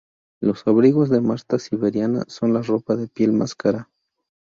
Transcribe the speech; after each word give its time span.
Los 0.39 0.65
abrigos 0.65 1.11
de 1.11 1.21
marta 1.21 1.59
siberiana 1.59 2.23
son 2.27 2.53
la 2.55 2.63
ropa 2.63 2.95
de 2.95 3.07
piel 3.07 3.33
más 3.33 3.53
cara. 3.53 3.87